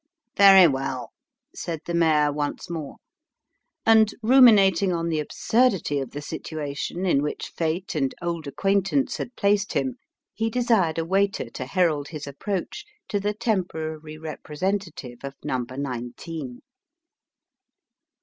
[0.35, 1.11] "Very well,"
[1.53, 2.95] said the mayor once more;
[3.85, 9.35] and, ruminating on the absurdity of the situation in which fate and old acquaintance had
[9.35, 9.97] placed him,
[10.33, 16.61] he desired a waiter to herald his approach to the temporary representative of number nineteen.